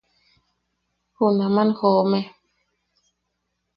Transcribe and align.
Junaman 1.15 1.69
joome. 1.77 2.21